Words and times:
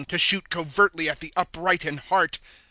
To 0.07 0.17
shoot 0.17 0.49
covertly 0.49 1.07
at 1.09 1.19
the 1.19 1.31
upright 1.37 1.85
in 1.85 1.99
heart. 1.99 2.39